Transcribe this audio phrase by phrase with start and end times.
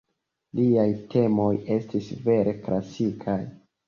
[0.59, 3.37] Liaj temoj estis vere klasikaj.